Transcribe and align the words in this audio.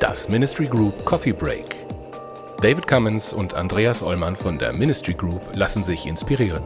Das 0.00 0.28
Ministry 0.28 0.66
Group 0.66 1.04
Coffee 1.04 1.32
Break. 1.32 1.76
David 2.62 2.86
Cummins 2.86 3.32
und 3.32 3.54
Andreas 3.54 4.02
Ollmann 4.02 4.34
von 4.34 4.58
der 4.58 4.72
Ministry 4.72 5.14
Group 5.14 5.42
lassen 5.54 5.82
sich 5.82 6.06
inspirieren. 6.06 6.62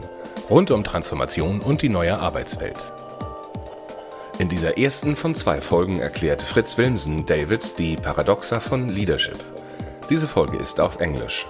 Rund 0.49 0.71
um 0.71 0.83
Transformation 0.83 1.59
und 1.59 1.81
die 1.81 1.89
neue 1.89 2.17
Arbeitswelt. 2.17 2.91
In 4.39 4.49
dieser 4.49 4.77
ersten 4.77 5.15
von 5.15 5.35
zwei 5.35 5.59
Folgen 5.61 5.99
erklärt 5.99 6.41
Fritz 6.41 6.77
Wilmsen 6.77 7.25
David 7.25 7.77
die 7.77 7.95
Paradoxa 7.95 8.59
von 8.59 8.89
Leadership. 8.89 9.39
Diese 10.09 10.27
Folge 10.27 10.57
ist 10.57 10.79
auf 10.79 10.99
Englisch. 10.99 11.45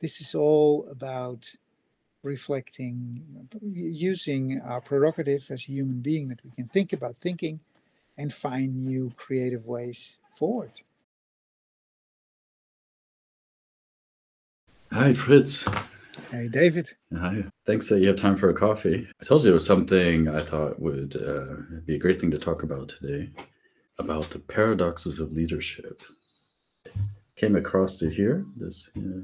This 0.00 0.20
is 0.20 0.34
all 0.34 0.86
about 0.90 1.52
reflecting, 2.22 3.48
using 3.62 4.60
our 4.60 4.80
prerogative 4.80 5.46
as 5.50 5.62
a 5.62 5.72
human 5.72 6.00
being 6.00 6.28
that 6.28 6.44
we 6.44 6.50
can 6.50 6.66
think 6.66 6.92
about 6.92 7.16
thinking 7.16 7.60
and 8.18 8.32
find 8.32 8.82
new 8.82 9.12
creative 9.16 9.66
ways 9.66 10.18
forward. 10.34 10.72
Hi, 14.92 15.14
Fritz. 15.14 15.68
Hey, 16.30 16.48
David. 16.48 16.90
Hi. 17.16 17.44
Thanks 17.66 17.88
that 17.88 18.00
you 18.00 18.08
have 18.08 18.16
time 18.16 18.36
for 18.36 18.50
a 18.50 18.54
coffee. 18.54 19.06
I 19.20 19.24
told 19.24 19.44
you 19.44 19.50
it 19.50 19.54
was 19.54 19.66
something 19.66 20.28
I 20.28 20.40
thought 20.40 20.80
would 20.80 21.16
uh, 21.16 21.78
be 21.84 21.96
a 21.96 21.98
great 21.98 22.20
thing 22.20 22.30
to 22.30 22.38
talk 22.38 22.62
about 22.62 22.88
today 22.88 23.30
about 23.98 24.24
the 24.30 24.38
paradoxes 24.38 25.20
of 25.20 25.32
leadership. 25.32 26.02
Came 27.36 27.56
across 27.56 28.02
it 28.02 28.12
here. 28.12 28.44
This 28.56 28.90
uh, 28.96 29.20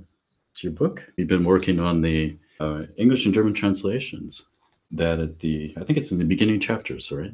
it's 0.62 0.64
your 0.64 0.88
book. 0.88 1.04
You've 1.16 1.28
been 1.28 1.44
working 1.44 1.80
on 1.80 2.00
the 2.00 2.36
uh, 2.60 2.84
English 2.96 3.24
and 3.24 3.34
German 3.34 3.52
translations. 3.52 4.46
That 4.92 5.18
at 5.20 5.38
the 5.38 5.74
I 5.76 5.84
think 5.84 5.98
it's 5.98 6.12
in 6.12 6.18
the 6.18 6.24
beginning 6.24 6.60
chapters, 6.60 7.10
right? 7.10 7.32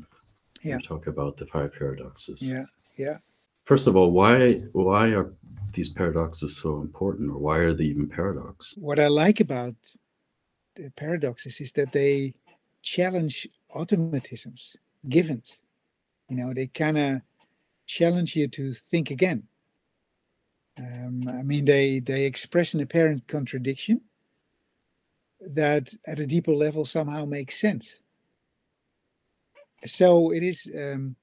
Yeah. 0.62 0.77
You 0.77 0.83
talk 0.83 1.09
about 1.09 1.37
the 1.37 1.47
five 1.47 1.73
paradoxes. 1.73 2.41
Yeah, 2.41 2.65
yeah. 2.97 3.19
First 3.65 3.87
of 3.89 3.97
all, 3.97 4.12
why 4.12 4.53
why 4.73 5.09
are 5.09 5.33
these 5.73 5.89
paradoxes 5.89 6.56
so 6.56 6.81
important, 6.81 7.31
or 7.31 7.39
why 7.39 7.59
are 7.59 7.75
they 7.75 7.84
even 7.84 8.09
paradox? 8.09 8.75
What 8.79 9.01
I 9.01 9.09
like 9.09 9.41
about 9.41 9.75
the 10.77 10.91
paradoxes 10.91 11.61
is 11.61 11.73
that 11.73 11.93
they 11.93 12.34
challenge 12.83 13.49
automatisms, 13.75 14.77
givens. 15.09 15.61
You 16.29 16.37
know, 16.37 16.55
they 16.55 16.69
kind 16.69 16.97
of 16.97 17.23
challenge 17.87 18.37
you 18.37 18.47
to 18.49 18.73
think 18.73 19.11
again. 19.11 19.49
Um, 21.09 21.28
I 21.28 21.42
mean, 21.42 21.64
they 21.64 22.01
they 22.01 22.25
express 22.27 22.75
an 22.75 22.81
apparent 22.81 23.27
contradiction 23.27 24.03
that, 25.41 25.92
at 26.06 26.19
a 26.19 26.27
deeper 26.27 26.53
level, 26.53 26.84
somehow 26.84 27.25
makes 27.25 27.61
sense. 27.61 28.00
So 29.84 30.33
it 30.33 30.42
is 30.42 30.70
um, 30.77 31.17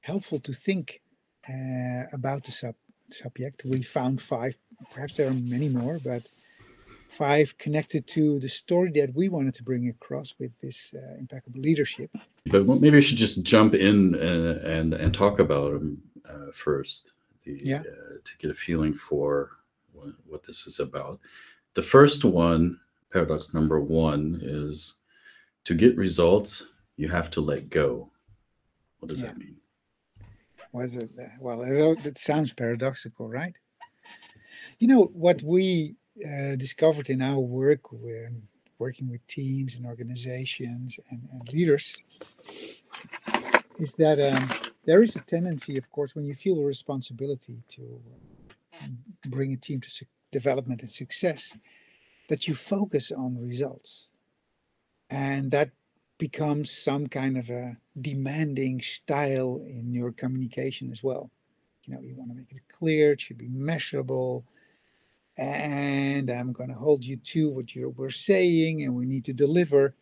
helpful 0.00 0.38
to 0.40 0.52
think 0.52 1.00
uh, 1.48 2.04
about 2.12 2.44
the 2.44 2.52
sub 2.52 2.74
subject. 3.10 3.64
We 3.64 3.82
found 3.82 4.20
five, 4.20 4.56
perhaps 4.90 5.16
there 5.16 5.28
are 5.28 5.34
many 5.34 5.68
more, 5.68 5.98
but 6.04 6.30
five 7.08 7.56
connected 7.58 8.06
to 8.06 8.38
the 8.38 8.48
story 8.48 8.90
that 8.92 9.14
we 9.14 9.28
wanted 9.28 9.54
to 9.54 9.62
bring 9.62 9.88
across 9.88 10.34
with 10.38 10.60
this 10.60 10.94
uh, 10.94 11.16
impeccable 11.18 11.60
leadership. 11.60 12.10
But 12.46 12.66
maybe 12.66 12.90
we 12.90 13.00
should 13.00 13.16
just 13.16 13.42
jump 13.42 13.74
in 13.74 14.14
and 14.14 14.58
and, 14.74 14.94
and 14.94 15.14
talk 15.14 15.38
about 15.38 15.72
them 15.72 16.02
uh, 16.28 16.52
first, 16.52 17.12
Yeah. 17.48 17.80
uh, 17.80 18.18
to 18.24 18.38
get 18.38 18.50
a 18.50 18.54
feeling 18.54 18.94
for 18.94 19.50
what, 19.92 20.08
what 20.26 20.44
this 20.44 20.66
is 20.66 20.80
about. 20.80 21.20
The 21.74 21.82
first 21.82 22.24
one, 22.24 22.80
paradox 23.12 23.54
number 23.54 23.80
one, 23.80 24.40
is 24.42 24.98
to 25.64 25.74
get 25.74 25.96
results, 25.96 26.68
you 26.96 27.08
have 27.08 27.30
to 27.30 27.40
let 27.40 27.68
go. 27.68 28.10
What 28.98 29.08
does 29.10 29.20
Yeah. 29.22 29.28
that 29.28 29.38
mean? 29.38 29.56
Was 30.72 30.96
it? 30.96 31.10
Well, 31.40 31.62
it, 31.62 32.06
it 32.06 32.18
sounds 32.18 32.52
paradoxical, 32.52 33.28
right? 33.28 33.54
You 34.78 34.88
know 34.88 35.04
what 35.12 35.42
we 35.42 35.96
uh, 36.24 36.56
discovered 36.56 37.08
in 37.10 37.22
our 37.22 37.38
work 37.40 37.90
when 37.92 38.42
working 38.78 39.08
with 39.08 39.26
teams 39.26 39.76
and 39.76 39.86
organizations 39.86 40.98
and, 41.10 41.22
and 41.32 41.52
leaders 41.52 41.96
is 43.78 43.92
that 43.94 44.20
um, 44.20 44.48
there 44.88 45.02
is 45.02 45.14
a 45.16 45.20
tendency, 45.20 45.76
of 45.76 45.90
course, 45.90 46.14
when 46.14 46.24
you 46.24 46.32
feel 46.32 46.58
a 46.58 46.64
responsibility 46.64 47.62
to 47.68 48.00
uh, 48.72 48.86
bring 49.28 49.52
a 49.52 49.56
team 49.58 49.82
to 49.82 50.06
development 50.32 50.80
and 50.80 50.90
success, 50.90 51.54
that 52.30 52.48
you 52.48 52.54
focus 52.54 53.12
on 53.12 53.36
results, 53.36 54.10
and 55.10 55.50
that 55.50 55.72
becomes 56.16 56.70
some 56.70 57.06
kind 57.06 57.36
of 57.36 57.50
a 57.50 57.76
demanding 58.00 58.80
style 58.80 59.60
in 59.62 59.92
your 59.92 60.10
communication 60.10 60.90
as 60.90 61.02
well. 61.02 61.30
You 61.84 61.92
know, 61.92 62.00
you 62.00 62.14
want 62.16 62.30
to 62.30 62.36
make 62.36 62.50
it 62.50 62.62
clear, 62.68 63.12
it 63.12 63.20
should 63.20 63.36
be 63.36 63.50
measurable, 63.50 64.46
and 65.36 66.30
I'm 66.30 66.54
going 66.54 66.70
to 66.70 66.74
hold 66.86 67.04
you 67.04 67.18
to 67.34 67.50
what 67.50 67.74
you 67.74 67.90
were 67.94 68.10
saying, 68.10 68.82
and 68.82 68.94
we 68.94 69.04
need 69.04 69.26
to 69.26 69.34
deliver. 69.34 69.94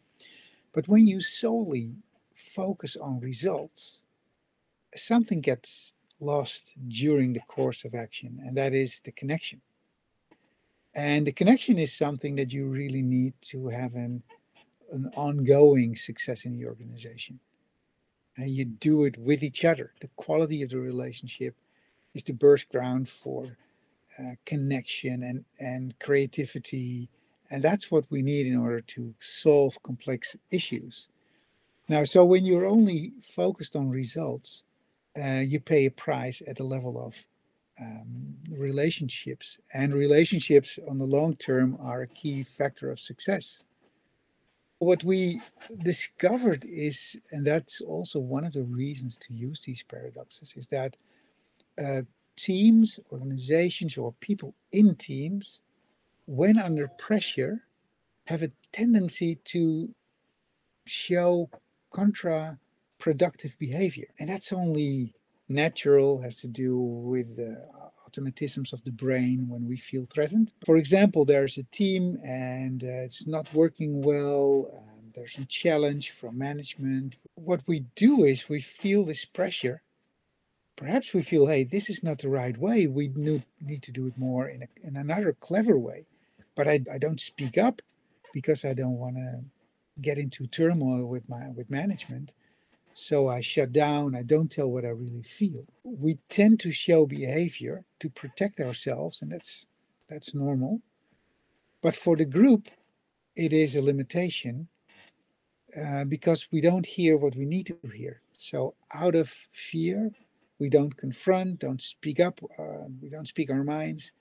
But 0.72 0.86
when 0.86 1.08
you 1.08 1.20
solely 1.20 1.90
focus 2.36 2.96
on 2.96 3.18
results, 3.18 4.04
something 4.98 5.40
gets 5.40 5.94
lost 6.20 6.74
during 6.88 7.32
the 7.32 7.40
course 7.40 7.84
of 7.84 7.94
action, 7.94 8.38
and 8.42 8.56
that 8.56 8.74
is 8.74 9.00
the 9.00 9.12
connection. 9.12 9.60
And 10.94 11.26
the 11.26 11.32
connection 11.32 11.78
is 11.78 11.92
something 11.92 12.36
that 12.36 12.52
you 12.52 12.66
really 12.68 13.02
need 13.02 13.34
to 13.42 13.68
have 13.68 13.94
an, 13.94 14.22
an 14.90 15.10
ongoing 15.14 15.94
success 15.94 16.46
in 16.46 16.56
the 16.56 16.66
organization. 16.66 17.38
And 18.38 18.50
you 18.50 18.64
do 18.64 19.04
it 19.04 19.18
with 19.18 19.42
each 19.42 19.64
other. 19.64 19.92
The 20.00 20.08
quality 20.16 20.62
of 20.62 20.70
the 20.70 20.78
relationship 20.78 21.54
is 22.14 22.22
the 22.22 22.32
birth 22.32 22.68
ground 22.70 23.10
for 23.10 23.58
uh, 24.18 24.36
connection 24.46 25.22
and, 25.22 25.44
and 25.60 25.98
creativity. 25.98 27.10
And 27.50 27.62
that's 27.62 27.90
what 27.90 28.10
we 28.10 28.22
need 28.22 28.46
in 28.46 28.56
order 28.56 28.80
to 28.80 29.14
solve 29.20 29.82
complex 29.82 30.34
issues. 30.50 31.08
Now, 31.88 32.04
so 32.04 32.24
when 32.24 32.46
you're 32.46 32.66
only 32.66 33.12
focused 33.20 33.76
on 33.76 33.90
results, 33.90 34.64
uh, 35.20 35.40
you 35.40 35.60
pay 35.60 35.86
a 35.86 35.90
price 35.90 36.42
at 36.46 36.56
the 36.56 36.64
level 36.64 37.04
of 37.04 37.26
um, 37.80 38.36
relationships. 38.50 39.58
And 39.74 39.94
relationships 39.94 40.78
on 40.88 40.98
the 40.98 41.04
long 41.04 41.36
term 41.36 41.78
are 41.80 42.02
a 42.02 42.06
key 42.06 42.42
factor 42.42 42.90
of 42.90 43.00
success. 43.00 43.62
What 44.78 45.04
we 45.04 45.40
discovered 45.82 46.64
is, 46.68 47.16
and 47.32 47.46
that's 47.46 47.80
also 47.80 48.18
one 48.18 48.44
of 48.44 48.52
the 48.52 48.64
reasons 48.64 49.16
to 49.18 49.32
use 49.32 49.62
these 49.64 49.82
paradoxes, 49.82 50.54
is 50.56 50.66
that 50.68 50.96
uh, 51.82 52.02
teams, 52.36 53.00
organizations, 53.10 53.96
or 53.96 54.12
people 54.20 54.54
in 54.72 54.94
teams, 54.94 55.60
when 56.26 56.58
under 56.58 56.88
pressure, 56.88 57.62
have 58.26 58.42
a 58.42 58.50
tendency 58.72 59.36
to 59.44 59.94
show 60.84 61.48
contra-productive 62.98 63.58
behavior. 63.58 64.06
And 64.18 64.28
that's 64.28 64.52
only 64.52 65.14
natural, 65.48 66.22
has 66.22 66.40
to 66.40 66.48
do 66.48 66.78
with 66.78 67.36
the 67.36 67.68
automatisms 68.06 68.72
of 68.72 68.84
the 68.84 68.92
brain 68.92 69.46
when 69.48 69.66
we 69.66 69.76
feel 69.76 70.06
threatened. 70.06 70.52
For 70.64 70.76
example, 70.76 71.24
there's 71.24 71.58
a 71.58 71.64
team 71.64 72.18
and 72.24 72.82
uh, 72.82 73.04
it's 73.04 73.26
not 73.26 73.52
working 73.52 74.02
well, 74.02 74.68
and 74.72 75.12
there's 75.14 75.38
a 75.38 75.44
challenge 75.44 76.10
from 76.10 76.38
management. 76.38 77.16
What 77.34 77.62
we 77.66 77.86
do 77.94 78.24
is 78.24 78.48
we 78.48 78.60
feel 78.60 79.04
this 79.04 79.24
pressure. 79.24 79.82
Perhaps 80.76 81.14
we 81.14 81.22
feel, 81.22 81.46
hey, 81.46 81.64
this 81.64 81.88
is 81.88 82.02
not 82.02 82.18
the 82.18 82.28
right 82.28 82.58
way. 82.58 82.86
We 82.86 83.08
need 83.08 83.44
need 83.60 83.82
to 83.84 83.92
do 83.92 84.06
it 84.06 84.18
more 84.18 84.46
in, 84.46 84.62
a, 84.62 84.68
in 84.86 84.96
another 84.96 85.32
clever 85.32 85.78
way. 85.78 86.06
But 86.54 86.68
I, 86.68 86.80
I 86.92 86.98
don't 86.98 87.20
speak 87.20 87.56
up 87.56 87.80
because 88.34 88.62
I 88.64 88.74
don't 88.74 88.98
want 88.98 89.16
to 89.16 89.44
get 90.02 90.18
into 90.18 90.46
turmoil 90.46 91.06
with 91.06 91.28
my 91.28 91.48
with 91.54 91.70
management. 91.70 92.34
So 92.98 93.28
I 93.28 93.42
shut 93.42 93.72
down, 93.72 94.16
I 94.16 94.22
don't 94.22 94.50
tell 94.50 94.70
what 94.70 94.86
I 94.86 94.88
really 94.88 95.22
feel. 95.22 95.66
We 95.84 96.16
tend 96.30 96.60
to 96.60 96.72
show 96.72 97.04
behavior 97.04 97.84
to 98.00 98.08
protect 98.08 98.58
ourselves, 98.58 99.20
and 99.20 99.30
that's 99.30 99.66
that's 100.08 100.34
normal. 100.34 100.80
But 101.82 101.94
for 101.94 102.16
the 102.16 102.24
group, 102.24 102.68
it 103.36 103.52
is 103.52 103.76
a 103.76 103.82
limitation 103.82 104.68
uh, 105.78 106.04
because 106.04 106.48
we 106.50 106.62
don't 106.62 106.86
hear 106.86 107.18
what 107.18 107.36
we 107.36 107.44
need 107.44 107.66
to 107.66 107.78
hear. 107.94 108.22
So 108.34 108.76
out 108.94 109.14
of 109.14 109.28
fear, 109.52 110.12
we 110.58 110.70
don't 110.70 110.96
confront, 110.96 111.58
don't 111.58 111.82
speak 111.82 112.18
up, 112.18 112.40
uh, 112.58 112.88
we 113.02 113.10
don't 113.10 113.28
speak 113.28 113.50
our 113.50 113.62
minds. 113.62 114.12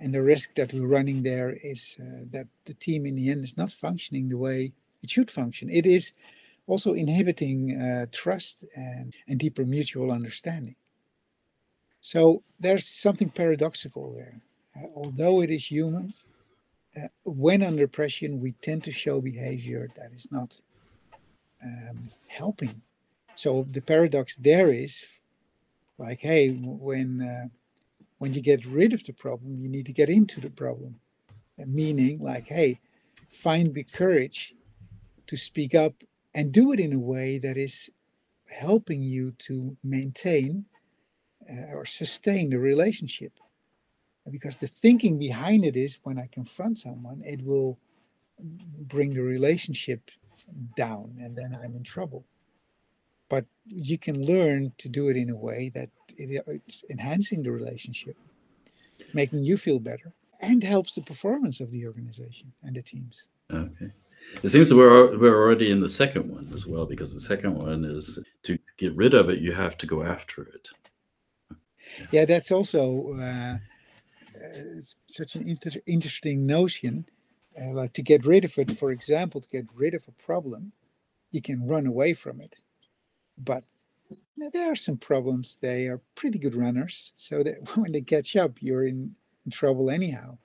And 0.00 0.12
the 0.12 0.24
risk 0.24 0.56
that 0.56 0.72
we're 0.72 0.88
running 0.88 1.22
there 1.22 1.54
is 1.62 1.96
uh, 2.00 2.24
that 2.32 2.48
the 2.64 2.74
team 2.74 3.06
in 3.06 3.14
the 3.14 3.30
end 3.30 3.44
is 3.44 3.56
not 3.56 3.70
functioning 3.70 4.28
the 4.28 4.38
way 4.38 4.72
it 5.04 5.10
should 5.10 5.30
function. 5.30 5.70
It 5.70 5.86
is 5.86 6.14
also 6.68 6.92
inhibiting 6.92 7.80
uh, 7.80 8.06
trust 8.12 8.64
and, 8.76 9.14
and 9.26 9.40
deeper 9.40 9.64
mutual 9.64 10.12
understanding. 10.12 10.76
So 12.00 12.42
there's 12.60 12.86
something 12.86 13.30
paradoxical 13.30 14.14
there. 14.14 14.40
uh, 14.76 14.86
although 14.94 15.40
it 15.42 15.50
is 15.50 15.70
human, 15.70 16.14
uh, 16.96 17.08
when 17.24 17.62
under 17.62 17.88
pressure, 17.88 18.30
we 18.30 18.52
tend 18.52 18.84
to 18.84 18.92
show 18.92 19.20
behavior 19.20 19.88
that 19.96 20.12
is 20.12 20.30
not 20.30 20.60
um, 21.64 22.10
helping. 22.28 22.82
So 23.34 23.66
the 23.70 23.80
paradox 23.80 24.36
there 24.36 24.70
is 24.70 25.06
like, 25.96 26.20
hey, 26.20 26.50
when 26.50 27.22
uh, 27.22 27.48
when 28.18 28.32
you 28.32 28.42
get 28.42 28.66
rid 28.66 28.92
of 28.92 29.04
the 29.04 29.12
problem, 29.12 29.60
you 29.60 29.68
need 29.68 29.86
to 29.86 29.92
get 29.92 30.08
into 30.08 30.40
the 30.40 30.50
problem. 30.50 31.00
meaning, 31.56 32.18
like, 32.18 32.48
hey, 32.48 32.80
find 33.28 33.74
the 33.74 33.84
courage 33.84 34.54
to 35.26 35.36
speak 35.36 35.74
up 35.74 36.04
and 36.38 36.52
do 36.52 36.70
it 36.70 36.78
in 36.78 36.92
a 36.92 36.98
way 37.00 37.36
that 37.36 37.56
is 37.56 37.90
helping 38.48 39.02
you 39.02 39.32
to 39.32 39.76
maintain 39.82 40.66
uh, 41.50 41.74
or 41.74 41.84
sustain 41.84 42.50
the 42.50 42.60
relationship. 42.60 43.32
Because 44.30 44.58
the 44.58 44.68
thinking 44.68 45.18
behind 45.18 45.64
it 45.64 45.74
is 45.74 45.98
when 46.04 46.16
I 46.16 46.28
confront 46.30 46.78
someone, 46.78 47.22
it 47.24 47.44
will 47.44 47.76
bring 48.38 49.14
the 49.14 49.22
relationship 49.22 50.12
down 50.76 51.16
and 51.20 51.34
then 51.36 51.58
I'm 51.60 51.74
in 51.74 51.82
trouble. 51.82 52.24
But 53.28 53.46
you 53.66 53.98
can 53.98 54.24
learn 54.24 54.74
to 54.78 54.88
do 54.88 55.08
it 55.08 55.16
in 55.16 55.30
a 55.30 55.36
way 55.36 55.72
that 55.74 55.90
it, 56.16 56.44
it's 56.46 56.84
enhancing 56.88 57.42
the 57.42 57.50
relationship, 57.50 58.16
making 59.12 59.42
you 59.42 59.56
feel 59.56 59.80
better, 59.80 60.12
and 60.40 60.62
helps 60.62 60.94
the 60.94 61.02
performance 61.02 61.58
of 61.58 61.72
the 61.72 61.84
organization 61.84 62.52
and 62.62 62.76
the 62.76 62.82
teams. 62.82 63.26
Okay. 63.52 63.90
It 64.42 64.48
seems 64.48 64.72
we're 64.72 65.18
we're 65.18 65.42
already 65.42 65.70
in 65.70 65.80
the 65.80 65.88
second 65.88 66.30
one 66.30 66.50
as 66.54 66.66
well 66.66 66.86
because 66.86 67.12
the 67.12 67.20
second 67.20 67.54
one 67.54 67.84
is 67.84 68.18
to 68.44 68.58
get 68.76 68.94
rid 68.94 69.14
of 69.14 69.30
it, 69.30 69.40
you 69.40 69.52
have 69.52 69.76
to 69.78 69.86
go 69.86 70.02
after 70.02 70.42
it. 70.42 70.68
Yeah, 72.10 72.24
that's 72.24 72.52
also 72.52 73.14
uh, 73.18 73.56
uh, 74.38 74.80
such 75.06 75.34
an 75.34 75.48
inter- 75.48 75.80
interesting 75.86 76.46
notion. 76.46 77.06
Uh, 77.60 77.72
like 77.72 77.92
to 77.94 78.02
get 78.02 78.26
rid 78.26 78.44
of 78.44 78.56
it, 78.58 78.78
for 78.78 78.90
example, 78.92 79.40
to 79.40 79.48
get 79.48 79.66
rid 79.74 79.94
of 79.94 80.06
a 80.06 80.22
problem, 80.22 80.72
you 81.32 81.42
can 81.42 81.66
run 81.66 81.86
away 81.86 82.12
from 82.12 82.40
it, 82.40 82.56
but 83.36 83.64
there 84.36 84.70
are 84.70 84.76
some 84.76 84.96
problems. 84.96 85.56
They 85.60 85.86
are 85.86 86.00
pretty 86.14 86.38
good 86.38 86.54
runners, 86.54 87.12
so 87.14 87.42
that 87.42 87.76
when 87.76 87.92
they 87.92 88.02
catch 88.02 88.36
up, 88.36 88.58
you're 88.60 88.86
in, 88.86 89.16
in 89.44 89.50
trouble 89.50 89.90
anyhow. 89.90 90.38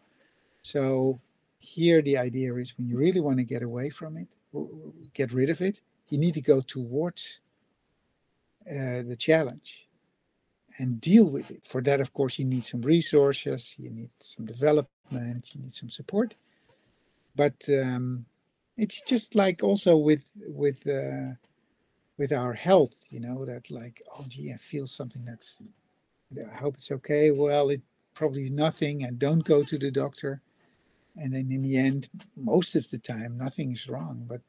So 0.63 1.19
here 1.63 2.01
the 2.01 2.17
idea 2.17 2.53
is 2.55 2.77
when 2.77 2.87
you 2.87 2.97
really 2.97 3.21
want 3.21 3.37
to 3.37 3.45
get 3.45 3.63
away 3.63 3.89
from 3.89 4.17
it, 4.17 4.27
get 5.13 5.31
rid 5.31 5.49
of 5.49 5.61
it, 5.61 5.81
you 6.09 6.17
need 6.17 6.33
to 6.33 6.41
go 6.41 6.59
towards 6.59 7.39
uh, 8.69 9.01
the 9.01 9.15
challenge 9.17 9.87
and 10.77 10.99
deal 10.99 11.29
with 11.29 11.49
it. 11.49 11.65
For 11.65 11.81
that, 11.81 12.01
of 12.01 12.13
course, 12.13 12.37
you 12.37 12.45
need 12.45 12.65
some 12.65 12.81
resources, 12.81 13.75
you 13.77 13.89
need 13.89 14.09
some 14.19 14.45
development, 14.45 15.55
you 15.55 15.61
need 15.61 15.71
some 15.71 15.89
support. 15.89 16.35
But 17.35 17.63
um, 17.69 18.25
it's 18.75 19.01
just 19.01 19.33
like 19.33 19.63
also 19.63 19.95
with 19.95 20.29
with 20.45 20.85
uh, 20.85 21.35
with 22.17 22.33
our 22.33 22.53
health, 22.53 22.95
you 23.09 23.21
know, 23.21 23.45
that 23.45 23.71
like, 23.71 24.01
oh 24.17 24.25
gee, 24.27 24.51
I 24.53 24.57
feel 24.57 24.85
something 24.85 25.23
that's 25.23 25.63
I 26.53 26.57
hope 26.57 26.75
it's 26.75 26.91
okay. 26.91 27.31
Well, 27.31 27.69
it 27.69 27.81
probably 28.13 28.49
nothing, 28.49 29.03
and 29.03 29.17
don't 29.17 29.45
go 29.45 29.63
to 29.63 29.77
the 29.77 29.91
doctor 29.91 30.41
and 31.15 31.33
then 31.33 31.51
in 31.51 31.61
the 31.61 31.77
end, 31.77 32.09
most 32.35 32.75
of 32.75 32.89
the 32.89 32.97
time, 32.97 33.37
nothing 33.37 33.71
is 33.71 33.87
wrong. 33.87 34.25
But 34.27 34.41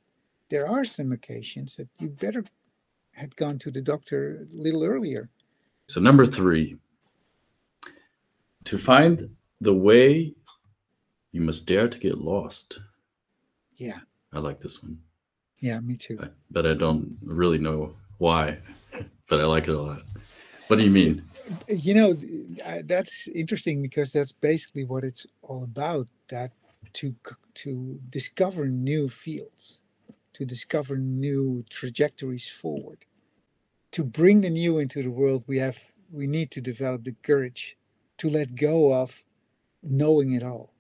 there 0.49 0.67
are 0.67 0.85
some 0.85 1.13
occasions 1.13 1.77
that 1.77 1.89
you 1.99 2.09
better 2.09 2.45
had 3.15 3.37
gone 3.37 3.59
to 3.61 3.71
the 3.71 3.83
doctor 3.83 4.49
a 4.53 4.63
little 4.63 4.85
earlier. 4.85 5.29
So, 5.87 6.01
number 6.01 6.27
three, 6.27 6.77
to 8.65 8.79
find 8.79 9.29
the 9.61 9.75
way, 9.75 10.35
you 11.33 11.41
must 11.41 11.67
dare 11.67 11.89
to 11.89 11.99
get 11.99 12.19
lost. 12.19 12.81
Yeah. 13.77 14.01
I 14.33 14.39
like 14.39 14.61
this 14.61 14.83
one. 14.83 14.99
Yeah, 15.59 15.81
me 15.81 15.97
too. 15.97 16.19
But 16.51 16.67
I 16.67 16.75
don't 16.75 17.17
really 17.23 17.59
know 17.59 17.95
why, 18.19 18.59
but 19.29 19.41
I 19.41 19.45
like 19.45 19.69
it 19.69 19.75
a 19.75 19.81
lot. 19.81 20.03
What 20.69 20.79
do 20.79 20.85
you 20.85 20.91
mean? 20.91 21.23
You 21.69 21.95
know, 21.95 22.17
that's 22.85 23.29
interesting 23.29 23.83
because 23.83 24.13
that's 24.13 24.33
basically 24.33 24.85
what 24.85 25.05
it's 25.05 25.27
all 25.43 25.63
about. 25.65 26.09
That 26.29 26.53
to 26.95 27.15
to 27.55 28.01
discover 28.09 28.67
new 28.67 29.09
fields, 29.09 29.81
to 30.35 30.45
discover 30.45 30.97
new 30.97 31.65
trajectories 31.69 32.49
forward, 32.49 33.05
to 33.93 34.05
bring 34.05 34.41
the 34.41 34.51
new 34.51 34.79
into 34.79 35.03
the 35.03 35.11
world. 35.11 35.45
We 35.47 35.59
have 35.59 35.93
we 36.11 36.27
need 36.27 36.51
to 36.53 36.61
develop 36.61 37.05
the 37.05 37.17
courage 37.23 37.77
to 38.19 38.31
let 38.31 38.55
go 38.55 38.93
of 38.93 39.25
knowing 39.83 40.31
it 40.33 40.43
all, 40.43 40.73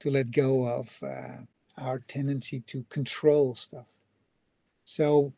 to 0.00 0.10
let 0.10 0.30
go 0.30 0.66
of 0.66 0.98
uh, 1.02 1.42
our 1.76 1.98
tendency 1.98 2.60
to 2.60 2.84
control 2.88 3.54
stuff. 3.54 3.86
So 4.84 5.32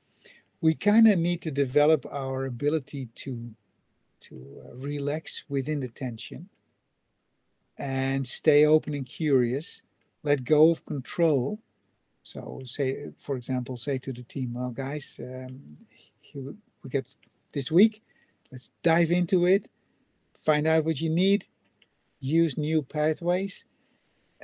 we 0.61 0.75
kind 0.75 1.09
of 1.09 1.19
need 1.19 1.43
to 1.43 1.51
develop 1.51 2.05
our 2.07 2.45
ability 2.45 3.09
to 3.17 3.55
to 4.19 4.63
uh, 4.65 4.77
relax 4.77 5.45
within 5.49 5.81
the 5.81 5.89
tension 5.89 6.49
and 7.79 8.27
stay 8.27 8.65
open 8.65 8.95
and 8.95 9.07
curious. 9.07 9.83
Let 10.23 10.45
go 10.45 10.71
of 10.71 10.85
control. 10.87 11.61
So 12.23 12.61
say 12.65 13.13
for 13.19 13.37
example 13.37 13.77
say 13.77 13.99
to 13.99 14.13
the 14.13 14.23
team 14.23 14.55
well 14.55 14.71
guys 14.71 15.21
um, 15.23 15.61
we 16.35 16.91
get 16.91 17.15
this 17.53 17.71
week. 17.71 18.03
Let's 18.51 18.71
dive 18.83 19.11
into 19.11 19.47
it. 19.47 19.69
Find 20.39 20.67
out 20.67 20.85
what 20.85 21.01
you 21.01 21.11
need. 21.11 21.47
Use 22.21 22.57
new 22.57 22.83
pathways. 22.83 23.65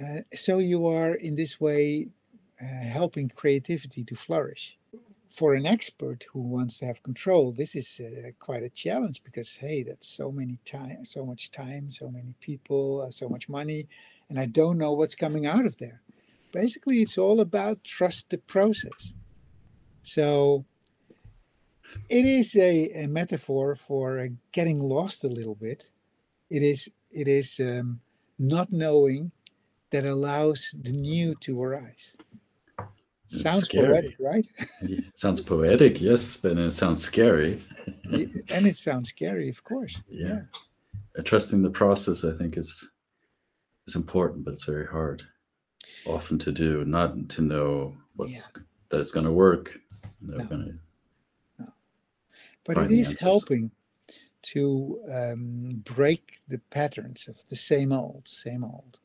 Uh, 0.00 0.22
so 0.32 0.58
you 0.58 0.86
are 0.86 1.14
in 1.14 1.34
this 1.34 1.60
way 1.60 2.08
uh, 2.60 2.64
helping 2.64 3.28
creativity 3.28 4.04
to 4.04 4.14
flourish 4.14 4.78
for 5.32 5.54
an 5.54 5.66
expert 5.66 6.26
who 6.32 6.40
wants 6.40 6.78
to 6.78 6.86
have 6.86 7.02
control, 7.02 7.52
this 7.52 7.74
is 7.74 8.00
uh, 8.00 8.30
quite 8.38 8.62
a 8.62 8.68
challenge 8.68 9.24
because 9.24 9.56
hey, 9.56 9.82
that's 9.82 10.06
so 10.06 10.30
many 10.30 10.58
time, 10.64 11.04
so 11.04 11.24
much 11.24 11.50
time, 11.50 11.90
so 11.90 12.10
many 12.10 12.34
people, 12.40 13.02
uh, 13.02 13.10
so 13.10 13.28
much 13.28 13.48
money, 13.48 13.88
and 14.28 14.38
I 14.38 14.46
don't 14.46 14.78
know 14.78 14.92
what's 14.92 15.14
coming 15.14 15.46
out 15.46 15.66
of 15.66 15.78
there. 15.78 16.02
Basically, 16.52 17.00
it's 17.00 17.16
all 17.16 17.40
about 17.40 17.82
trust 17.82 18.30
the 18.30 18.38
process. 18.38 19.14
So 20.02 20.66
it 22.08 22.26
is 22.26 22.54
a, 22.56 23.04
a 23.04 23.06
metaphor 23.06 23.74
for 23.74 24.18
uh, 24.18 24.28
getting 24.52 24.80
lost 24.80 25.24
a 25.24 25.28
little 25.28 25.54
bit. 25.54 25.90
It 26.50 26.62
is 26.62 26.90
it 27.10 27.28
is 27.28 27.58
um, 27.60 28.00
not 28.38 28.72
knowing 28.72 29.32
that 29.90 30.04
allows 30.04 30.74
the 30.78 30.92
new 30.92 31.34
to 31.40 31.62
arise. 31.62 32.16
Sounds 33.40 33.64
scary. 33.64 33.86
poetic, 33.86 34.16
right? 34.18 34.46
sounds 35.14 35.40
poetic, 35.40 36.00
yes, 36.00 36.36
but 36.36 36.58
it 36.58 36.70
sounds 36.72 37.02
scary. 37.02 37.60
and 38.04 38.66
it 38.66 38.76
sounds 38.76 39.08
scary, 39.08 39.48
of 39.48 39.64
course. 39.64 40.00
Yeah. 40.08 40.26
yeah. 40.28 40.40
Uh, 41.18 41.22
trusting 41.22 41.62
the 41.62 41.70
process, 41.70 42.24
I 42.24 42.32
think, 42.32 42.56
is 42.56 42.90
is 43.86 43.96
important, 43.96 44.44
but 44.44 44.52
it's 44.52 44.64
very 44.64 44.86
hard 44.86 45.22
often 46.06 46.38
to 46.38 46.52
do, 46.52 46.84
not 46.84 47.28
to 47.30 47.42
know 47.42 47.96
what's 48.16 48.52
yeah. 48.54 48.62
that 48.90 49.00
it's 49.00 49.12
going 49.12 49.26
to 49.26 49.32
work. 49.32 49.78
No. 50.20 50.38
Gonna 50.44 50.74
no. 51.58 51.66
But 52.64 52.78
it 52.78 52.92
is 52.92 53.18
helping 53.20 53.70
to 54.42 55.00
um, 55.12 55.82
break 55.84 56.38
the 56.48 56.58
patterns 56.70 57.28
of 57.28 57.48
the 57.48 57.56
same 57.56 57.92
old, 57.92 58.28
same 58.28 58.62
old 58.62 58.98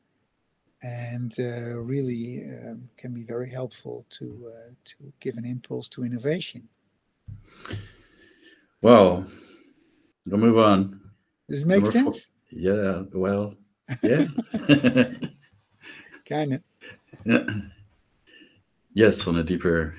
and 0.81 1.34
uh, 1.39 1.79
really 1.79 2.43
um, 2.46 2.89
can 2.98 3.13
be 3.13 3.24
very 3.24 3.50
helpful 3.50 4.05
to 4.10 4.51
uh, 4.53 4.72
to 4.86 4.96
give 5.19 5.38
an 5.38 5.46
impulse 5.46 5.88
to 5.89 6.03
innovation. 6.03 6.69
Well, 8.81 9.25
we'll 10.25 10.39
move 10.39 10.57
on. 10.57 11.01
Does 11.50 11.63
it 11.63 11.67
make 11.67 11.84
Number 11.84 11.91
sense? 11.91 12.29
Four. 12.51 12.60
Yeah. 12.60 13.03
Well. 13.13 13.55
Yeah. 14.03 14.27
kind 16.27 16.55
of. 16.55 16.62
Yeah. 17.24 17.46
Yes, 18.93 19.25
on 19.25 19.38
a 19.38 19.43
deeper, 19.43 19.96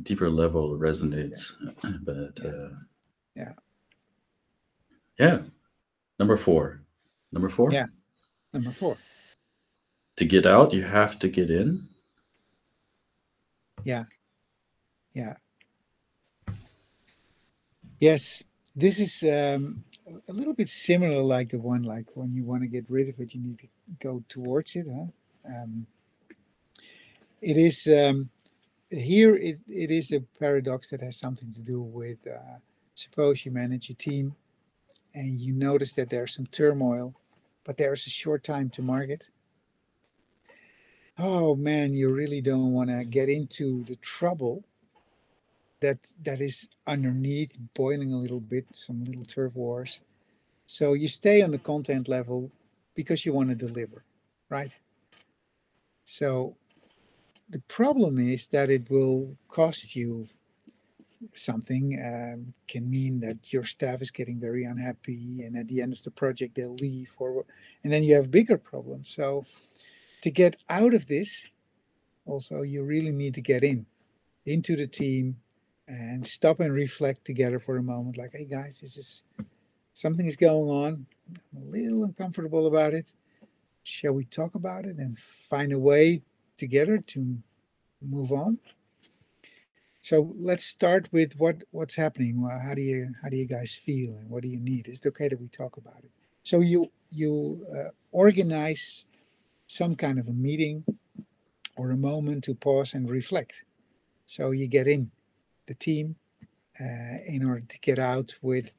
deeper 0.00 0.30
level, 0.30 0.78
resonates. 0.78 1.54
Yeah. 1.82 1.90
But 2.02 2.38
yeah. 2.40 2.50
Uh, 2.50 2.68
yeah. 3.34 3.52
Yeah. 5.18 5.38
Number 6.20 6.36
four. 6.36 6.82
Number 7.32 7.48
four. 7.48 7.72
Yeah. 7.72 7.86
Number 8.52 8.70
four 8.70 8.96
to 10.20 10.26
get 10.26 10.44
out, 10.44 10.74
you 10.74 10.82
have 10.82 11.18
to 11.18 11.28
get 11.28 11.50
in. 11.50 11.88
Yeah. 13.84 14.04
Yeah. 15.14 15.36
Yes, 17.98 18.44
this 18.76 19.00
is 19.00 19.22
um, 19.22 19.82
a 20.28 20.32
little 20.32 20.52
bit 20.52 20.68
similar 20.68 21.22
like 21.22 21.48
the 21.48 21.58
one 21.58 21.84
like 21.84 22.04
when 22.14 22.34
you 22.34 22.44
want 22.44 22.60
to 22.62 22.68
get 22.68 22.84
rid 22.90 23.08
of 23.08 23.18
it, 23.18 23.34
you 23.34 23.40
need 23.40 23.58
to 23.60 23.68
go 23.98 24.22
towards 24.28 24.76
it. 24.76 24.86
Huh? 24.94 25.06
Um, 25.46 25.86
it 27.40 27.56
is 27.56 27.86
um, 27.86 28.28
here. 28.90 29.36
It, 29.36 29.58
it 29.66 29.90
is 29.90 30.12
a 30.12 30.20
paradox 30.38 30.90
that 30.90 31.00
has 31.00 31.16
something 31.16 31.50
to 31.54 31.62
do 31.62 31.80
with. 31.80 32.18
Uh, 32.26 32.58
suppose 32.94 33.46
you 33.46 33.52
manage 33.52 33.88
a 33.88 33.94
team, 33.94 34.34
and 35.14 35.40
you 35.40 35.54
notice 35.54 35.94
that 35.94 36.10
there's 36.10 36.34
some 36.34 36.46
turmoil 36.46 37.14
but 37.64 37.76
there's 37.76 38.06
a 38.06 38.10
short 38.10 38.42
time 38.42 38.68
to 38.70 38.82
market. 38.82 39.28
Oh 41.22 41.54
man, 41.54 41.92
you 41.92 42.08
really 42.08 42.40
don't 42.40 42.72
want 42.72 42.88
to 42.88 43.04
get 43.04 43.28
into 43.28 43.84
the 43.84 43.96
trouble 43.96 44.64
that 45.80 45.98
that 46.22 46.40
is 46.40 46.66
underneath 46.86 47.58
boiling 47.74 48.14
a 48.14 48.16
little 48.16 48.40
bit, 48.40 48.64
some 48.72 49.04
little 49.04 49.26
turf 49.26 49.54
wars. 49.54 50.00
So 50.64 50.94
you 50.94 51.08
stay 51.08 51.42
on 51.42 51.50
the 51.50 51.58
content 51.58 52.08
level 52.08 52.50
because 52.94 53.26
you 53.26 53.34
want 53.34 53.50
to 53.50 53.54
deliver, 53.54 54.02
right? 54.48 54.74
So 56.06 56.56
the 57.50 57.60
problem 57.68 58.18
is 58.18 58.46
that 58.46 58.70
it 58.70 58.88
will 58.90 59.36
cost 59.46 59.94
you 59.94 60.26
something 61.34 62.00
um, 62.02 62.54
can 62.66 62.88
mean 62.88 63.20
that 63.20 63.52
your 63.52 63.64
staff 63.64 64.00
is 64.00 64.10
getting 64.10 64.40
very 64.40 64.64
unhappy 64.64 65.42
and 65.44 65.54
at 65.54 65.68
the 65.68 65.82
end 65.82 65.92
of 65.92 66.02
the 66.02 66.10
project 66.10 66.54
they'll 66.54 66.76
leave 66.76 67.12
or 67.18 67.44
and 67.84 67.92
then 67.92 68.02
you 68.02 68.14
have 68.14 68.30
bigger 68.30 68.56
problems 68.56 69.10
so 69.10 69.44
to 70.22 70.30
get 70.30 70.56
out 70.68 70.94
of 70.94 71.06
this 71.06 71.50
also 72.26 72.62
you 72.62 72.84
really 72.84 73.12
need 73.12 73.34
to 73.34 73.40
get 73.40 73.64
in 73.64 73.86
into 74.46 74.76
the 74.76 74.86
team 74.86 75.36
and 75.88 76.26
stop 76.26 76.60
and 76.60 76.72
reflect 76.72 77.24
together 77.24 77.58
for 77.58 77.76
a 77.76 77.82
moment 77.82 78.16
like 78.16 78.32
hey 78.32 78.44
guys 78.44 78.80
this 78.80 78.96
is 78.96 79.22
something 79.92 80.26
is 80.26 80.36
going 80.36 80.68
on 80.68 81.06
i'm 81.56 81.62
a 81.62 81.70
little 81.70 82.04
uncomfortable 82.04 82.66
about 82.66 82.94
it 82.94 83.12
shall 83.82 84.12
we 84.12 84.24
talk 84.24 84.54
about 84.54 84.84
it 84.84 84.96
and 84.96 85.18
find 85.18 85.72
a 85.72 85.78
way 85.78 86.22
together 86.56 86.98
to 86.98 87.38
move 88.02 88.32
on 88.32 88.58
so 90.02 90.34
let's 90.38 90.64
start 90.64 91.08
with 91.12 91.34
what 91.36 91.62
what's 91.72 91.94
happening. 91.96 92.48
How 92.66 92.74
do 92.74 92.80
you 92.80 93.12
how 93.22 93.28
do 93.28 93.36
you 93.36 93.46
guys 93.46 93.74
feel 93.74 94.16
and 94.16 94.30
what 94.30 94.42
do 94.42 94.48
you 94.48 94.58
need? 94.58 94.88
Is 94.88 95.00
it 95.00 95.08
okay 95.08 95.28
that 95.28 95.40
we 95.40 95.48
talk 95.48 95.76
about 95.76 95.98
it? 96.02 96.10
So 96.42 96.60
you 96.60 96.90
you 97.10 97.66
uh, 97.72 97.90
organize 98.10 99.06
some 99.70 99.94
kind 99.94 100.18
of 100.18 100.26
a 100.26 100.32
meeting 100.32 100.84
or 101.76 101.92
a 101.92 101.96
moment 101.96 102.42
to 102.42 102.54
pause 102.54 102.92
and 102.92 103.08
reflect. 103.08 103.62
So 104.26 104.50
you 104.50 104.66
get 104.66 104.88
in 104.88 105.12
the 105.66 105.74
team 105.74 106.16
uh, 106.80 107.18
in 107.28 107.44
order 107.44 107.60
to 107.60 107.78
get 107.78 107.98
out 107.98 108.34
with 108.42 108.72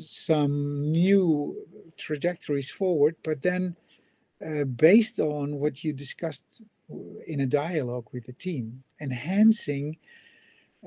some 0.00 0.90
new 0.90 1.54
trajectories 1.96 2.68
forward, 2.68 3.14
but 3.22 3.42
then 3.42 3.76
uh, 4.44 4.64
based 4.64 5.20
on 5.20 5.60
what 5.60 5.84
you 5.84 5.92
discussed 5.92 6.60
in 7.28 7.40
a 7.40 7.46
dialogue 7.46 8.08
with 8.12 8.26
the 8.26 8.32
team, 8.32 8.82
enhancing 9.00 9.96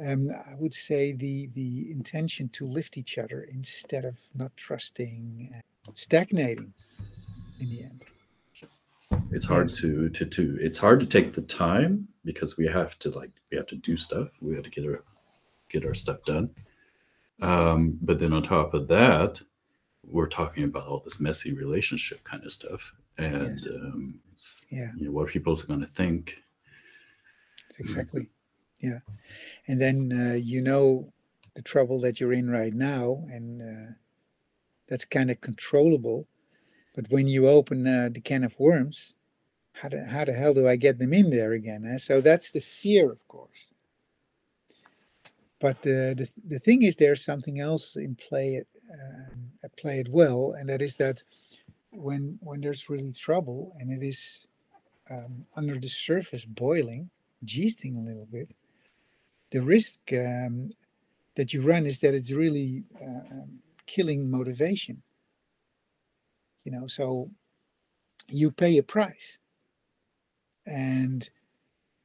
um, 0.05 0.29
I 0.29 0.55
would 0.55 0.73
say 0.73 1.11
the 1.11 1.49
the 1.53 1.91
intention 1.91 2.47
to 2.49 2.65
lift 2.65 2.97
each 2.97 3.17
other 3.17 3.41
instead 3.41 4.05
of 4.05 4.17
not 4.33 4.55
trusting, 4.55 5.61
stagnating 5.95 6.73
in 7.59 7.69
the 7.69 7.83
end. 7.83 8.05
It's 9.31 9.45
hard 9.45 9.69
yes. 9.69 9.79
to 9.79 10.09
to 10.09 10.25
to 10.25 10.57
it's 10.59 10.77
hard 10.77 10.99
to 10.99 11.07
take 11.07 11.33
the 11.33 11.41
time 11.41 12.07
because 12.25 12.57
we 12.57 12.67
have 12.67 12.97
to 12.99 13.09
like 13.11 13.31
we 13.51 13.57
have 13.57 13.67
to 13.67 13.75
do 13.75 13.97
stuff. 13.97 14.29
We 14.41 14.55
have 14.55 14.63
to 14.63 14.69
get 14.69 14.85
our 14.85 15.03
get 15.69 15.85
our 15.85 15.93
stuff 15.93 16.23
done. 16.23 16.49
Um, 17.41 17.97
but 18.01 18.19
then 18.19 18.33
on 18.33 18.43
top 18.43 18.73
of 18.73 18.87
that, 18.89 19.41
we're 20.03 20.27
talking 20.27 20.63
about 20.63 20.87
all 20.87 20.99
this 20.99 21.19
messy 21.19 21.53
relationship 21.53 22.23
kind 22.23 22.43
of 22.43 22.51
stuff, 22.51 22.93
and 23.17 23.59
yes. 23.59 23.67
um, 23.69 24.19
yeah, 24.69 24.91
you 24.97 25.05
know, 25.05 25.11
what 25.11 25.29
people 25.29 25.53
are 25.53 25.65
going 25.65 25.79
to 25.81 25.87
think. 25.87 26.43
Exactly. 27.79 28.29
Yeah. 28.81 28.99
And 29.67 29.79
then 29.79 30.11
uh, 30.11 30.35
you 30.35 30.61
know 30.61 31.13
the 31.55 31.61
trouble 31.61 31.99
that 32.01 32.19
you're 32.19 32.33
in 32.33 32.49
right 32.49 32.73
now, 32.73 33.23
and 33.29 33.61
uh, 33.61 33.93
that's 34.87 35.05
kind 35.05 35.31
of 35.31 35.41
controllable. 35.41 36.27
But 36.99 37.11
when 37.11 37.29
you 37.29 37.47
open 37.47 37.87
uh, 37.87 38.09
the 38.11 38.19
can 38.19 38.43
of 38.43 38.59
worms, 38.59 39.15
how 39.71 39.87
the, 39.87 40.03
how 40.03 40.25
the 40.25 40.33
hell 40.33 40.53
do 40.53 40.67
I 40.67 40.75
get 40.75 40.99
them 40.99 41.13
in 41.13 41.29
there 41.29 41.53
again? 41.53 41.85
Eh? 41.85 41.97
So 41.97 42.19
that's 42.19 42.51
the 42.51 42.59
fear, 42.59 43.09
of 43.09 43.25
course. 43.29 43.71
But 45.61 45.77
uh, 45.77 46.11
the, 46.19 46.29
the 46.45 46.59
thing 46.59 46.81
is, 46.81 46.97
there's 46.97 47.23
something 47.23 47.57
else 47.57 47.95
in 47.95 48.15
play 48.15 48.65
um, 48.91 49.51
at 49.63 49.77
play 49.77 50.01
as 50.01 50.09
well, 50.09 50.53
and 50.59 50.67
that 50.67 50.81
is 50.81 50.97
that 50.97 51.23
when 51.91 52.37
when 52.41 52.59
there's 52.59 52.89
really 52.89 53.13
trouble 53.13 53.71
and 53.79 53.93
it 53.93 54.05
is 54.05 54.45
um, 55.09 55.45
under 55.55 55.79
the 55.79 55.87
surface 55.87 56.43
boiling, 56.43 57.11
gisting 57.45 57.95
a 57.95 58.01
little 58.01 58.27
bit, 58.29 58.51
the 59.51 59.61
risk 59.61 60.01
um, 60.11 60.71
that 61.35 61.53
you 61.53 61.61
run 61.61 61.85
is 61.85 62.01
that 62.01 62.13
it's 62.13 62.33
really 62.33 62.83
uh, 63.01 63.23
um, 63.31 63.59
killing 63.85 64.29
motivation. 64.29 65.01
You 66.63 66.71
know, 66.71 66.87
so 66.87 67.31
you 68.27 68.51
pay 68.51 68.77
a 68.77 68.83
price. 68.83 69.39
And, 70.65 71.29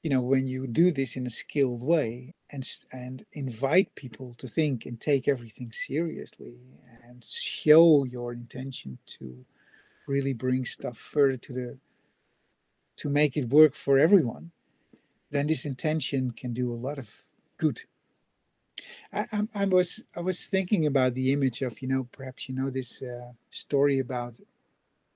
you 0.03 0.11
know, 0.11 0.23
when 0.23 0.47
you 0.47 0.67
do 0.67 0.91
this 0.91 1.17
in 1.17 1.27
a 1.27 1.31
skilled 1.31 1.83
way 1.83 2.35
and, 2.51 2.67
and 2.93 3.25
invite 3.33 3.95
people 3.95 4.35
to 4.39 4.49
think 4.49 4.87
and 4.87 5.01
take 5.01 5.29
everything 5.29 5.73
seriously 5.73 6.61
and 7.05 7.25
show 7.25 8.05
your 8.05 8.33
intention 8.33 8.99
to 9.19 9.45
really 10.07 10.33
bring 10.33 10.65
stuff 10.65 10.97
further 10.97 11.37
to 11.37 11.53
the, 11.53 11.79
to 12.97 13.09
make 13.09 13.37
it 13.37 13.49
work 13.49 13.75
for 13.75 13.99
everyone, 13.99 14.53
then 15.31 15.47
this 15.47 15.65
intention 15.65 16.31
can 16.31 16.53
do 16.53 16.73
a 16.73 16.77
lot 16.77 16.99
of 16.99 17.27
good. 17.57 17.83
I, 19.13 19.27
I, 19.33 19.49
I, 19.55 19.65
was 19.67 20.05
I 20.17 20.21
was 20.21 20.47
thinking 20.47 20.87
about 20.87 21.15
the 21.15 21.33
image 21.33 21.63
of 21.63 21.81
you 21.81 21.89
know 21.89 22.09
perhaps 22.11 22.49
you 22.49 22.55
know 22.55 22.71
this 22.71 23.03
uh, 23.03 23.33
story 23.51 23.99
about 23.99 24.39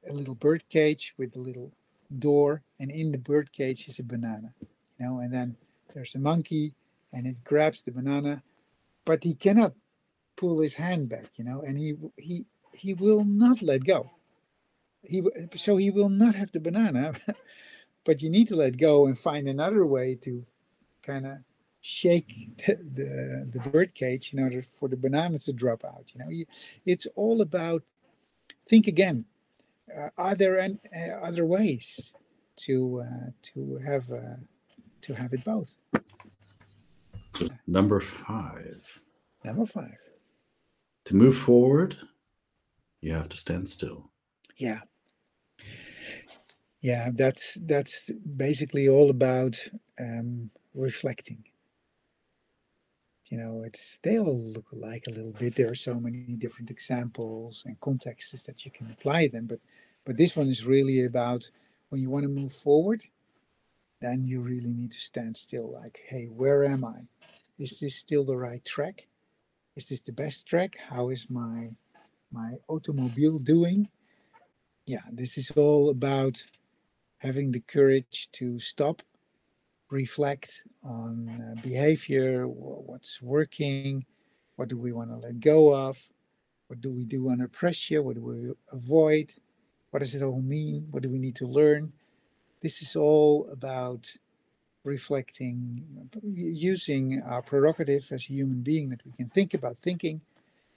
a 0.08 0.12
little 0.12 0.34
bird 0.34 0.68
cage 0.68 1.14
with 1.18 1.36
a 1.36 1.40
little 1.40 1.72
door, 2.16 2.62
and 2.78 2.90
in 2.90 3.12
the 3.12 3.18
bird 3.18 3.52
cage 3.52 3.88
is 3.88 3.98
a 3.98 4.04
banana, 4.04 4.54
you 4.60 5.06
know, 5.06 5.18
and 5.18 5.32
then 5.32 5.56
there's 5.94 6.14
a 6.14 6.18
monkey, 6.18 6.74
and 7.12 7.26
it 7.26 7.44
grabs 7.44 7.82
the 7.82 7.90
banana, 7.90 8.42
but 9.04 9.24
he 9.24 9.34
cannot 9.34 9.74
pull 10.36 10.60
his 10.60 10.74
hand 10.74 11.08
back, 11.08 11.30
you 11.36 11.44
know, 11.44 11.60
and 11.60 11.78
he 11.78 11.94
he 12.16 12.46
he 12.72 12.94
will 12.94 13.24
not 13.24 13.62
let 13.62 13.84
go. 13.84 14.10
He 15.02 15.22
so 15.54 15.76
he 15.76 15.90
will 15.90 16.08
not 16.08 16.34
have 16.34 16.52
the 16.52 16.60
banana, 16.60 17.14
but 18.04 18.22
you 18.22 18.30
need 18.30 18.48
to 18.48 18.56
let 18.56 18.78
go 18.78 19.06
and 19.06 19.18
find 19.18 19.48
another 19.48 19.84
way 19.84 20.14
to 20.22 20.46
kind 21.02 21.26
of 21.26 21.38
shake 21.80 22.50
the, 22.66 22.74
the, 22.74 23.58
the 23.58 23.70
bird 23.70 23.94
cage 23.94 24.32
in 24.32 24.40
order 24.40 24.62
for 24.62 24.88
the 24.88 24.96
banana 24.96 25.38
to 25.40 25.52
drop 25.52 25.84
out. 25.84 26.12
You 26.14 26.20
know, 26.20 26.44
it's 26.84 27.06
all 27.14 27.40
about 27.40 27.82
think 28.66 28.86
again. 28.86 29.24
Uh, 29.96 30.10
are 30.18 30.34
there 30.34 30.60
any, 30.60 30.78
uh, 30.94 31.16
other 31.22 31.46
ways 31.46 32.14
to 32.56 33.02
uh, 33.02 33.30
to 33.42 33.78
have 33.78 34.10
uh, 34.10 34.36
to 35.02 35.14
have 35.14 35.32
it 35.32 35.44
both? 35.44 35.78
Number 37.66 38.00
five. 38.00 39.00
Number 39.44 39.64
five. 39.64 39.96
To 41.06 41.16
move 41.16 41.36
forward, 41.36 41.96
you 43.00 43.14
have 43.14 43.28
to 43.30 43.36
stand 43.36 43.68
still. 43.68 44.10
Yeah. 44.56 44.80
Yeah, 46.80 47.10
that's 47.14 47.58
that's 47.62 48.10
basically 48.10 48.88
all 48.88 49.10
about 49.10 49.56
um, 49.98 50.50
reflecting 50.74 51.44
you 53.30 53.38
know 53.38 53.62
it's 53.64 53.98
they 54.02 54.18
all 54.18 54.38
look 54.38 54.72
alike 54.72 55.04
a 55.06 55.10
little 55.10 55.32
bit. 55.32 55.54
There 55.54 55.70
are 55.70 55.74
so 55.74 56.00
many 56.00 56.20
different 56.38 56.70
examples 56.70 57.62
and 57.66 57.80
contexts 57.80 58.42
that 58.44 58.64
you 58.64 58.70
can 58.70 58.90
apply 58.90 59.28
them 59.28 59.46
but 59.46 59.60
but 60.04 60.16
this 60.16 60.34
one 60.36 60.48
is 60.48 60.64
really 60.64 61.04
about 61.04 61.50
when 61.90 62.00
you 62.00 62.10
want 62.10 62.24
to 62.24 62.28
move 62.28 62.52
forward 62.52 63.04
then 64.00 64.24
you 64.24 64.40
really 64.40 64.72
need 64.72 64.92
to 64.92 65.00
stand 65.00 65.36
still 65.36 65.72
like 65.72 66.00
hey 66.08 66.26
where 66.26 66.64
am 66.64 66.84
i? 66.84 67.08
Is 67.58 67.80
this 67.80 67.96
still 67.96 68.24
the 68.24 68.36
right 68.36 68.64
track? 68.64 69.08
Is 69.74 69.86
this 69.86 70.00
the 70.00 70.12
best 70.12 70.46
track? 70.46 70.76
How 70.88 71.08
is 71.08 71.28
my 71.28 71.70
my 72.32 72.54
automobile 72.68 73.38
doing? 73.38 73.88
Yeah 74.86 75.06
this 75.12 75.36
is 75.36 75.50
all 75.50 75.90
about 75.90 76.44
having 77.18 77.50
the 77.50 77.60
courage 77.60 78.28
to 78.32 78.60
stop 78.60 79.02
reflect 79.90 80.64
on 80.84 81.28
uh, 81.28 81.60
behavior, 81.62 82.46
what's 82.46 83.22
working, 83.22 84.04
what 84.56 84.68
do 84.68 84.76
we 84.76 84.92
want 84.92 85.10
to 85.10 85.16
let 85.16 85.40
go 85.40 85.74
of, 85.74 85.98
what 86.66 86.80
do 86.80 86.92
we 86.92 87.04
do 87.04 87.30
under 87.30 87.48
pressure, 87.48 88.02
what 88.02 88.16
do 88.16 88.22
we 88.22 88.52
avoid, 88.72 89.32
what 89.90 90.00
does 90.00 90.14
it 90.14 90.22
all 90.22 90.42
mean, 90.42 90.86
what 90.90 91.02
do 91.02 91.08
we 91.08 91.18
need 91.18 91.36
to 91.36 91.46
learn. 91.46 91.92
This 92.60 92.82
is 92.82 92.96
all 92.96 93.48
about 93.50 94.12
reflecting, 94.84 96.10
using 96.22 97.22
our 97.22 97.42
prerogative 97.42 98.10
as 98.10 98.24
a 98.24 98.32
human 98.32 98.62
being 98.62 98.90
that 98.90 99.04
we 99.04 99.12
can 99.12 99.28
think 99.28 99.54
about 99.54 99.78
thinking 99.78 100.20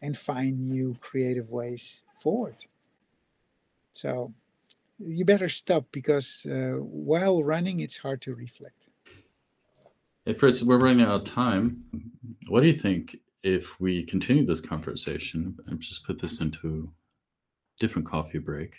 and 0.02 0.18
find 0.18 0.60
new 0.60 0.98
creative 1.02 1.50
ways 1.50 2.02
forward. 2.20 2.56
So 3.94 4.34
you 4.98 5.26
better 5.26 5.50
stop 5.50 5.86
because 5.92 6.46
uh, 6.46 6.78
while 6.80 7.44
running, 7.44 7.80
it's 7.80 7.98
hard 7.98 8.22
to 8.22 8.36
reflect. 8.36 8.91
Hey, 10.32 10.38
Fritz, 10.38 10.64
we're 10.64 10.80
running 10.80 11.06
out 11.06 11.14
of 11.14 11.24
time. 11.26 11.84
What 12.48 12.62
do 12.62 12.68
you 12.68 12.80
think 12.80 13.18
if 13.44 13.78
we 13.82 14.06
continue 14.06 14.46
this 14.46 14.62
conversation 14.62 15.58
and 15.68 15.82
just 15.82 16.06
put 16.06 16.22
this 16.22 16.40
into 16.40 16.88
a 16.88 17.82
different 17.82 18.08
coffee 18.08 18.38
break 18.38 18.76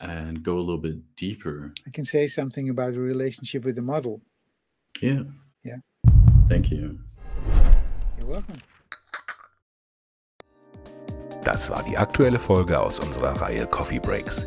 and 0.00 0.42
go 0.42 0.58
a 0.58 0.60
little 0.60 0.76
bit 0.76 0.96
deeper. 1.16 1.72
I 1.86 1.90
can 1.90 2.04
say 2.04 2.26
something 2.26 2.68
about 2.68 2.92
the 2.92 3.00
relationship 3.00 3.64
with 3.64 3.76
the 3.76 3.82
model. 3.82 4.20
Yeah. 5.00 5.22
Yeah. 5.64 5.78
Thank 6.50 6.70
you. 6.70 6.98
You're 8.18 8.28
welcome. 8.28 8.58
Das 11.44 11.70
war 11.70 11.82
die 11.82 11.96
aktuelle 11.96 12.38
Folge 12.38 12.78
aus 12.78 12.98
unserer 12.98 13.32
Reihe 13.40 13.66
Coffee 13.66 14.00
Breaks. 14.00 14.46